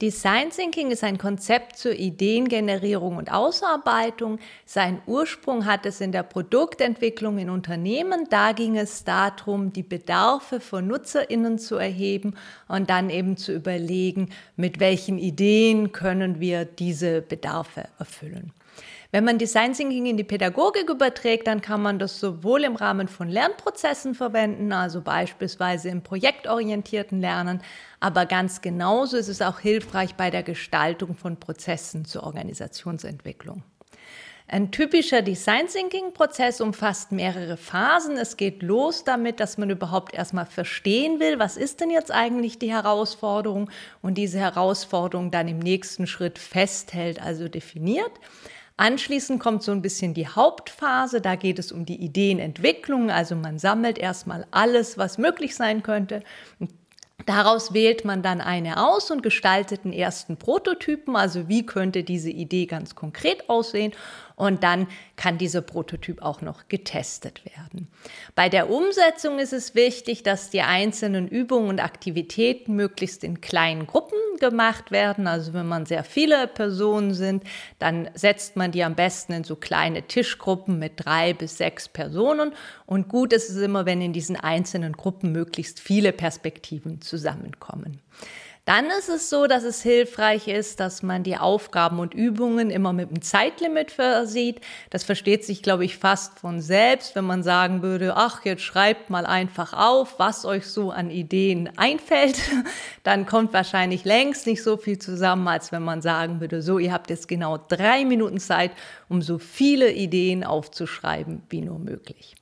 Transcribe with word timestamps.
Design 0.00 0.48
Thinking 0.48 0.90
ist 0.90 1.04
ein 1.04 1.18
Konzept 1.18 1.76
zur 1.76 1.92
Ideengenerierung 1.92 3.18
und 3.18 3.30
Ausarbeitung. 3.30 4.38
Sein 4.64 5.02
Ursprung 5.06 5.66
hat 5.66 5.84
es 5.84 6.00
in 6.00 6.10
der 6.10 6.22
Produktentwicklung 6.22 7.36
in 7.36 7.50
Unternehmen. 7.50 8.26
Da 8.30 8.52
ging 8.52 8.78
es 8.78 9.04
darum, 9.04 9.74
die 9.74 9.82
Bedarfe 9.82 10.60
von 10.60 10.86
Nutzerinnen 10.86 11.58
zu 11.58 11.76
erheben 11.76 12.34
und 12.66 12.88
dann 12.88 13.10
eben 13.10 13.36
zu 13.36 13.52
überlegen, 13.52 14.30
mit 14.56 14.80
welchen 14.80 15.18
Ideen 15.18 15.92
können 15.92 16.40
wir 16.40 16.64
diese 16.64 17.20
Bedarfe 17.20 17.84
erfüllen. 17.98 18.52
Wenn 19.12 19.24
man 19.24 19.38
Design 19.38 19.72
Thinking 19.72 20.06
in 20.06 20.16
die 20.16 20.24
Pädagogik 20.24 20.88
überträgt, 20.88 21.48
dann 21.48 21.60
kann 21.60 21.82
man 21.82 21.98
das 21.98 22.20
sowohl 22.20 22.62
im 22.62 22.76
Rahmen 22.76 23.08
von 23.08 23.28
Lernprozessen 23.28 24.14
verwenden, 24.14 24.72
also 24.72 25.00
beispielsweise 25.00 25.88
im 25.88 26.02
projektorientierten 26.02 27.20
Lernen, 27.20 27.60
aber 27.98 28.26
ganz 28.26 28.60
genauso 28.60 29.16
ist 29.16 29.28
es 29.28 29.42
auch 29.42 29.58
hilfreich 29.58 30.14
bei 30.14 30.30
der 30.30 30.44
Gestaltung 30.44 31.16
von 31.16 31.40
Prozessen 31.40 32.04
zur 32.04 32.22
Organisationsentwicklung. 32.22 33.64
Ein 34.46 34.70
typischer 34.70 35.22
Design 35.22 35.66
Thinking 35.66 36.12
Prozess 36.12 36.60
umfasst 36.60 37.12
mehrere 37.12 37.56
Phasen. 37.56 38.16
Es 38.16 38.36
geht 38.36 38.62
los 38.62 39.04
damit, 39.04 39.38
dass 39.38 39.58
man 39.58 39.70
überhaupt 39.70 40.12
erstmal 40.12 40.46
verstehen 40.46 41.20
will, 41.20 41.38
was 41.38 41.56
ist 41.56 41.80
denn 41.80 41.90
jetzt 41.90 42.10
eigentlich 42.10 42.58
die 42.58 42.72
Herausforderung 42.72 43.70
und 44.02 44.14
diese 44.14 44.38
Herausforderung 44.40 45.30
dann 45.30 45.46
im 45.46 45.60
nächsten 45.60 46.08
Schritt 46.08 46.38
festhält, 46.38 47.22
also 47.22 47.48
definiert. 47.48 48.10
Anschließend 48.80 49.40
kommt 49.40 49.62
so 49.62 49.72
ein 49.72 49.82
bisschen 49.82 50.14
die 50.14 50.26
Hauptphase, 50.26 51.20
da 51.20 51.36
geht 51.36 51.58
es 51.58 51.70
um 51.70 51.84
die 51.84 52.02
Ideenentwicklung, 52.02 53.10
also 53.10 53.36
man 53.36 53.58
sammelt 53.58 53.98
erstmal 53.98 54.46
alles, 54.52 54.96
was 54.96 55.18
möglich 55.18 55.54
sein 55.54 55.82
könnte. 55.82 56.22
Daraus 57.26 57.74
wählt 57.74 58.06
man 58.06 58.22
dann 58.22 58.40
eine 58.40 58.82
aus 58.82 59.10
und 59.10 59.22
gestaltet 59.22 59.84
einen 59.84 59.92
ersten 59.92 60.38
Prototypen, 60.38 61.14
also 61.14 61.46
wie 61.46 61.66
könnte 61.66 62.04
diese 62.04 62.30
Idee 62.30 62.64
ganz 62.64 62.94
konkret 62.94 63.50
aussehen 63.50 63.92
und 64.34 64.62
dann 64.62 64.86
kann 65.16 65.36
dieser 65.36 65.60
Prototyp 65.60 66.22
auch 66.22 66.40
noch 66.40 66.68
getestet 66.68 67.44
werden. 67.44 67.86
Bei 68.34 68.48
der 68.48 68.70
Umsetzung 68.70 69.40
ist 69.40 69.52
es 69.52 69.74
wichtig, 69.74 70.22
dass 70.22 70.48
die 70.48 70.62
einzelnen 70.62 71.28
Übungen 71.28 71.68
und 71.68 71.80
Aktivitäten 71.80 72.76
möglichst 72.76 73.24
in 73.24 73.42
kleinen 73.42 73.86
Gruppen 73.86 74.16
gemacht 74.40 74.90
werden. 74.90 75.26
Also 75.26 75.52
wenn 75.52 75.68
man 75.68 75.86
sehr 75.86 76.02
viele 76.02 76.48
Personen 76.48 77.14
sind, 77.14 77.44
dann 77.78 78.08
setzt 78.14 78.56
man 78.56 78.72
die 78.72 78.82
am 78.82 78.94
besten 78.94 79.32
in 79.32 79.44
so 79.44 79.56
kleine 79.56 80.02
Tischgruppen 80.02 80.78
mit 80.78 80.94
drei 80.96 81.32
bis 81.34 81.58
sechs 81.58 81.88
Personen. 81.88 82.52
Und 82.86 83.08
gut 83.08 83.32
ist 83.32 83.50
es 83.50 83.56
immer, 83.58 83.86
wenn 83.86 84.00
in 84.00 84.12
diesen 84.12 84.36
einzelnen 84.36 84.94
Gruppen 84.94 85.30
möglichst 85.32 85.78
viele 85.78 86.12
Perspektiven 86.12 87.00
zusammenkommen. 87.00 88.00
Dann 88.70 88.86
ist 88.86 89.08
es 89.08 89.28
so, 89.28 89.48
dass 89.48 89.64
es 89.64 89.82
hilfreich 89.82 90.46
ist, 90.46 90.78
dass 90.78 91.02
man 91.02 91.24
die 91.24 91.36
Aufgaben 91.36 91.98
und 91.98 92.14
Übungen 92.14 92.70
immer 92.70 92.92
mit 92.92 93.08
einem 93.08 93.20
Zeitlimit 93.20 93.90
versieht. 93.90 94.60
Das 94.90 95.02
versteht 95.02 95.44
sich, 95.44 95.64
glaube 95.64 95.84
ich, 95.84 95.98
fast 95.98 96.38
von 96.38 96.60
selbst, 96.60 97.16
wenn 97.16 97.24
man 97.24 97.42
sagen 97.42 97.82
würde, 97.82 98.14
ach, 98.14 98.44
jetzt 98.44 98.62
schreibt 98.62 99.10
mal 99.10 99.26
einfach 99.26 99.72
auf, 99.72 100.20
was 100.20 100.44
euch 100.44 100.66
so 100.66 100.92
an 100.92 101.10
Ideen 101.10 101.68
einfällt. 101.78 102.40
Dann 103.02 103.26
kommt 103.26 103.52
wahrscheinlich 103.52 104.04
längst 104.04 104.46
nicht 104.46 104.62
so 104.62 104.76
viel 104.76 105.00
zusammen, 105.00 105.48
als 105.48 105.72
wenn 105.72 105.82
man 105.82 106.00
sagen 106.00 106.40
würde, 106.40 106.62
so, 106.62 106.78
ihr 106.78 106.92
habt 106.92 107.10
jetzt 107.10 107.26
genau 107.26 107.58
drei 107.58 108.04
Minuten 108.04 108.38
Zeit, 108.38 108.70
um 109.08 109.20
so 109.20 109.38
viele 109.38 109.90
Ideen 109.90 110.44
aufzuschreiben 110.44 111.42
wie 111.48 111.62
nur 111.62 111.80
möglich. 111.80 112.36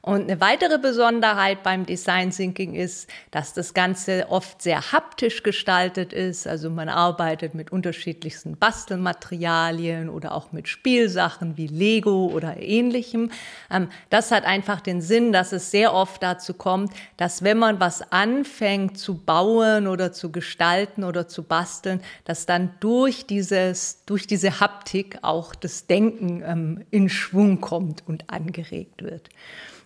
Und 0.00 0.22
eine 0.22 0.40
weitere 0.40 0.78
Besonderheit 0.78 1.62
beim 1.62 1.84
Design 1.84 2.30
Thinking 2.30 2.74
ist, 2.74 3.10
dass 3.30 3.52
das 3.52 3.74
Ganze 3.74 4.26
oft 4.28 4.62
sehr 4.62 4.92
haptisch 4.92 5.42
gestaltet 5.42 6.12
ist. 6.12 6.46
Also 6.46 6.70
man 6.70 6.88
arbeitet 6.88 7.54
mit 7.54 7.72
unterschiedlichsten 7.72 8.56
Bastelmaterialien 8.56 10.08
oder 10.08 10.32
auch 10.32 10.52
mit 10.52 10.68
Spielsachen 10.68 11.56
wie 11.56 11.66
Lego 11.66 12.26
oder 12.26 12.60
ähnlichem. 12.60 13.32
Ähm, 13.70 13.88
das 14.08 14.30
hat 14.30 14.44
einfach 14.44 14.80
den 14.80 15.00
Sinn, 15.00 15.32
dass 15.32 15.52
es 15.52 15.70
sehr 15.70 15.92
oft 15.92 16.22
dazu 16.22 16.54
kommt, 16.54 16.92
dass 17.16 17.42
wenn 17.42 17.58
man 17.58 17.80
was 17.80 18.12
anfängt 18.12 18.98
zu 18.98 19.18
bauen 19.18 19.88
oder 19.88 20.12
zu 20.12 20.30
gestalten 20.30 21.02
oder 21.02 21.26
zu 21.26 21.42
basteln, 21.42 22.00
dass 22.24 22.46
dann 22.46 22.70
durch 22.78 23.26
dieses, 23.26 24.04
durch 24.06 24.28
diese 24.28 24.60
Haptik 24.60 25.18
auch 25.22 25.56
das 25.56 25.86
Denken 25.86 26.42
ähm, 26.46 26.84
in 26.90 27.08
Schwung 27.08 27.60
kommt 27.60 28.04
und 28.06 28.30
angeregt 28.30 29.02
wird. 29.02 29.28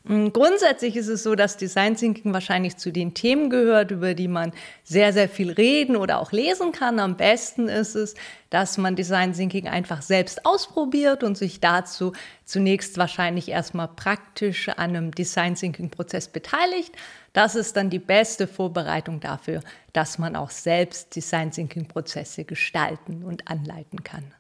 Mm, 0.05 0.29
grundsätzlich 0.29 0.97
ist 0.97 1.09
es 1.09 1.23
so, 1.23 1.37
dass 1.37 1.57
Design 1.57 1.97
Thinking 1.97 2.33
wahrscheinlich 2.33 2.77
zu 2.77 2.91
den 2.91 3.15
Themen 3.15 3.51
gehört, 3.51 3.93
über 3.93 4.15
die 4.15 4.27
man 4.27 4.53
sehr, 4.83 5.13
sehr 5.13 5.29
viel 5.29 5.53
reden 5.53 5.95
oder 5.97 6.19
auch 6.19 6.33
lesen 6.33 6.73
kann. 6.73 6.99
Am 6.99 7.17
besten 7.17 7.69
ist 7.69 7.95
es, 7.95 8.15
dass 8.51 8.79
man 8.79 8.97
Design 8.97 9.33
Thinking 9.33 9.69
einfach 9.69 10.03
selbst 10.03 10.45
ausprobiert 10.45 11.23
und 11.23 11.39
sich 11.39 11.61
dazu 11.61 12.13
zunächst 12.45 12.99
wahrscheinlich 12.99 13.49
erstmal 13.49 13.89
praktisch 13.89 14.69
an 14.71 14.91
einem 14.91 15.13
Design 15.13 15.55
Thinking 15.55 15.91
Prozess 15.91 16.27
beteiligt. 16.27 16.95
Das 17.33 17.55
ist 17.55 17.77
dann 17.77 17.89
die 17.89 18.01
beste 18.01 18.49
Vorbereitung 18.49 19.21
dafür, 19.21 19.61
dass 19.93 20.19
man 20.19 20.35
auch 20.35 20.51
selbst 20.51 21.15
Design 21.15 21.53
Thinking 21.53 21.87
Prozesse 21.87 22.45
gestalten 22.45 23.23
und 23.23 23.49
anleiten 23.49 24.03
kann. 24.03 24.35